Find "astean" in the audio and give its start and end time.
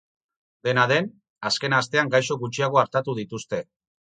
1.81-2.09